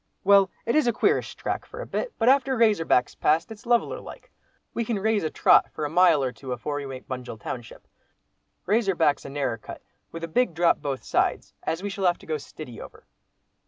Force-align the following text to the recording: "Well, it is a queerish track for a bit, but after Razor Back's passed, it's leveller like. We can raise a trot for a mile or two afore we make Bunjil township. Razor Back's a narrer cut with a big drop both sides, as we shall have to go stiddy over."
"Well, 0.23 0.49
it 0.65 0.75
is 0.75 0.87
a 0.87 0.93
queerish 0.93 1.35
track 1.35 1.63
for 1.63 1.79
a 1.79 1.85
bit, 1.85 2.11
but 2.17 2.27
after 2.27 2.57
Razor 2.57 2.85
Back's 2.85 3.13
passed, 3.13 3.51
it's 3.51 3.67
leveller 3.67 3.99
like. 3.99 4.31
We 4.73 4.83
can 4.83 4.97
raise 4.97 5.23
a 5.23 5.29
trot 5.29 5.69
for 5.71 5.85
a 5.85 5.91
mile 5.91 6.23
or 6.23 6.31
two 6.31 6.51
afore 6.53 6.77
we 6.77 6.87
make 6.87 7.07
Bunjil 7.07 7.39
township. 7.39 7.85
Razor 8.65 8.95
Back's 8.95 9.25
a 9.25 9.29
narrer 9.29 9.59
cut 9.59 9.83
with 10.11 10.23
a 10.23 10.27
big 10.27 10.55
drop 10.55 10.81
both 10.81 11.03
sides, 11.03 11.53
as 11.61 11.83
we 11.83 11.91
shall 11.91 12.07
have 12.07 12.17
to 12.17 12.25
go 12.25 12.39
stiddy 12.39 12.81
over." 12.81 13.05